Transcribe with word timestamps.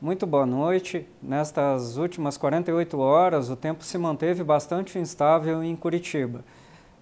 Muito 0.00 0.28
boa 0.28 0.46
noite. 0.46 1.08
Nestas 1.20 1.96
últimas 1.96 2.36
48 2.36 3.00
horas, 3.00 3.50
o 3.50 3.56
tempo 3.56 3.82
se 3.82 3.98
manteve 3.98 4.44
bastante 4.44 4.96
instável 4.96 5.60
em 5.60 5.74
Curitiba. 5.74 6.44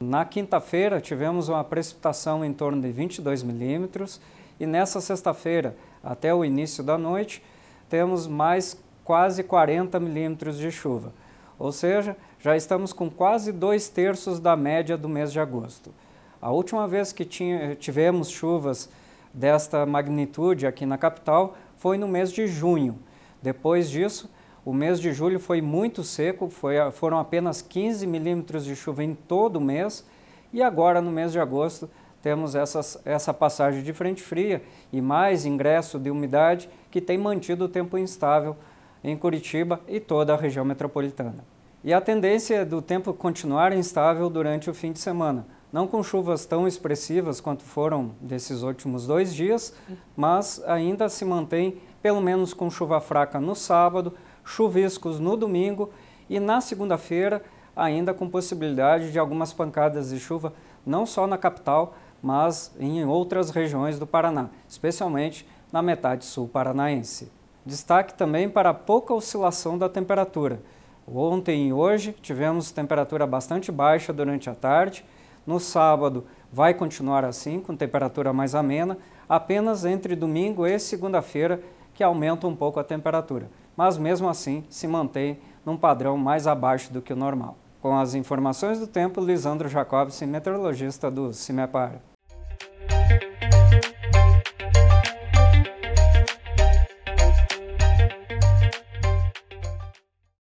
Na 0.01 0.25
quinta-feira, 0.25 0.98
tivemos 0.98 1.51
uma 1.51 1.62
precipitação 1.62 2.43
em 2.43 2.55
torno 2.55 2.80
de 2.80 2.91
22 2.91 3.43
milímetros 3.43 4.19
e 4.59 4.65
nessa 4.65 4.98
sexta-feira, 5.03 5.77
até 6.03 6.35
o 6.35 6.43
início 6.43 6.83
da 6.83 6.97
noite, 6.97 7.43
temos 7.87 8.27
mais 8.27 8.83
quase 9.05 9.42
40 9.42 10.01
milímetros 10.01 10.56
de 10.56 10.70
chuva. 10.70 11.12
Ou 11.59 11.73
seja, 11.73 12.17
já 12.41 12.56
estamos 12.56 12.95
com 12.95 13.11
quase 13.11 13.53
dois 13.53 13.91
terços 13.91 14.41
da 14.41 14.56
média 14.56 14.97
do 14.97 15.06
mês 15.06 15.31
de 15.31 15.39
agosto. 15.39 15.92
A 16.41 16.51
última 16.51 16.89
vez 16.89 17.12
que 17.12 17.27
tinha, 17.27 17.75
tivemos 17.75 18.31
chuvas 18.31 18.89
desta 19.34 19.84
magnitude 19.84 20.67
aqui 20.67 20.87
na 20.87 20.97
capital 20.97 21.59
foi 21.79 21.98
no 21.98 22.09
mês 22.09 22.33
de 22.33 22.47
junho. 22.47 22.98
Depois 23.43 23.91
disso, 23.91 24.30
o 24.65 24.73
mês 24.73 25.01
de 25.01 25.12
julho 25.12 25.39
foi 25.39 25.61
muito 25.61 26.03
seco, 26.03 26.48
foi, 26.48 26.77
foram 26.93 27.19
apenas 27.19 27.62
15 27.62 28.07
milímetros 28.07 28.65
de 28.65 28.75
chuva 28.75 29.05
em 29.05 29.15
todo 29.15 29.57
o 29.57 29.61
mês, 29.61 30.05
e 30.53 30.62
agora 30.62 31.01
no 31.01 31.11
mês 31.11 31.33
de 31.33 31.39
agosto 31.39 31.89
temos 32.23 32.55
essas, 32.55 33.01
essa 33.05 33.33
passagem 33.33 33.83
de 33.83 33.93
frente 33.93 34.23
fria 34.23 34.62
e 34.93 35.01
mais 35.01 35.47
ingresso 35.47 35.98
de 35.98 36.11
umidade 36.11 36.69
que 36.91 37.01
tem 37.01 37.17
mantido 37.17 37.67
o 37.67 37.69
tempo 37.69 37.97
instável 37.97 38.56
em 39.05 39.17
Curitiba 39.17 39.81
e 39.87 40.01
toda 40.01 40.34
a 40.34 40.37
região 40.37 40.65
metropolitana. 40.65 41.45
E 41.84 41.93
a 41.93 42.00
tendência 42.00 42.56
é 42.56 42.65
do 42.65 42.83
tempo 42.83 43.12
continuar 43.15 43.72
instável 43.72 44.28
durante 44.28 44.69
o 44.69 44.75
fim 44.75 44.91
de 44.91 44.98
semana 44.98 45.47
não 45.72 45.86
com 45.86 46.03
chuvas 46.03 46.47
tão 46.47 46.67
expressivas 46.67 47.41
quanto 47.41 47.62
foram 47.62 48.12
desses 48.20 48.62
últimos 48.62 49.06
dois 49.06 49.34
dias, 49.34 49.75
mas 50.17 50.62
ainda 50.67 51.09
se 51.09 51.25
mantém 51.25 51.81
pelo 52.03 52.20
menos 52.20 52.55
com 52.55 52.70
chuva 52.70 53.00
fraca 53.00 53.41
no 53.41 53.55
sábado, 53.55 54.14
chuviscos 54.44 55.19
no 55.19 55.37
domingo 55.37 55.91
e 56.28 56.39
na 56.39 56.61
segunda-feira 56.61 57.42
ainda 57.77 58.14
com 58.14 58.28
possibilidade 58.28 59.12
de 59.12 59.19
algumas 59.19 59.53
pancadas 59.53 60.09
de 60.09 60.19
chuva 60.19 60.55
não 60.84 61.05
só 61.05 61.27
na 61.27 61.37
capital, 61.37 61.94
mas 62.22 62.75
em 62.81 63.05
outras 63.05 63.50
regiões 63.50 63.98
do 63.98 64.06
Paraná, 64.06 64.48
especialmente 64.67 65.47
na 65.70 65.83
metade 65.83 66.25
sul 66.25 66.48
paranaense. 66.48 67.31
Destaque 67.64 68.14
também 68.14 68.48
para 68.48 68.70
a 68.70 68.75
pouca 68.75 69.12
oscilação 69.12 69.77
da 69.77 69.89
temperatura. 69.89 70.61
Ontem 71.06 71.69
e 71.69 71.72
hoje 71.72 72.14
tivemos 72.22 72.70
temperatura 72.70 73.27
bastante 73.27 73.70
baixa 73.70 74.12
durante 74.12 74.48
a 74.48 74.55
tarde, 74.55 75.05
no 75.47 75.61
sábado 75.61 76.25
vai 76.52 76.75
continuar 76.75 77.25
assim, 77.25 77.61
com 77.61 77.77
temperatura 77.77 78.33
mais 78.33 78.55
amena, 78.55 78.98
apenas 79.28 79.84
entre 79.84 80.16
domingo 80.16 80.66
e 80.66 80.78
segunda-feira 80.78 81.61
que 81.94 82.03
aumenta 82.03 82.47
um 82.47 82.56
pouco 82.56 82.80
a 82.80 82.84
temperatura, 82.84 83.48
mas 83.77 83.97
mesmo 83.97 84.28
assim 84.28 84.64
se 84.69 84.86
mantém 84.86 85.38
num 85.64 85.77
padrão 85.77 86.16
mais 86.16 86.47
abaixo 86.47 86.92
do 86.92 87.03
que 87.03 87.12
o 87.12 87.16
normal. 87.16 87.56
Com 87.80 87.97
as 87.97 88.14
informações 88.14 88.78
do 88.78 88.86
tempo, 88.86 89.20
Lisandro 89.20 89.69
Jacobson, 89.69 90.27
meteorologista 90.27 91.11
do 91.11 91.33
CIMEPAR. 91.33 92.00